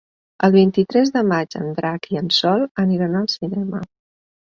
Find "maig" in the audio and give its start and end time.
1.31-1.53